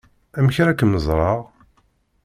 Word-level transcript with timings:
Amek 0.37 0.57
ara 0.61 0.77
kem-ẓreɣ? 0.79 1.39